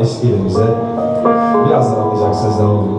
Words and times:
eşlik 0.00 0.24
edin 0.24 0.44
bize. 0.46 0.74
Birazdan 1.66 2.00
anlayacaksınız 2.00 2.60
ne 2.60 2.66
olduğunu. 2.66 2.97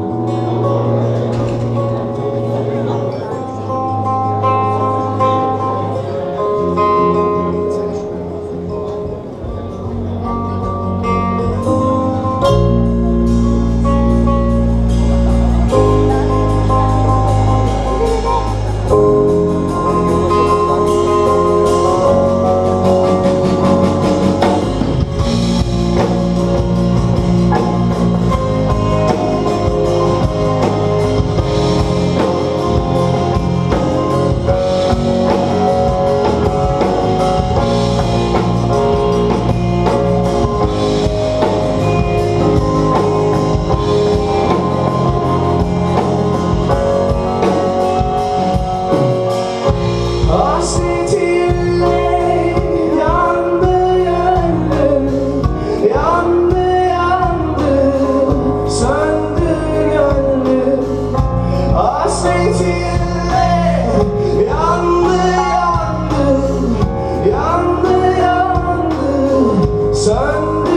sun. 70.10 70.69